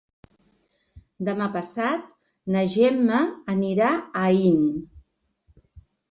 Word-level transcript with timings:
Demà 1.25 1.49
passat 1.55 2.07
na 2.55 2.63
Gemma 2.75 3.19
anirà 3.53 3.91
a 3.91 4.23
Aín. 4.31 4.57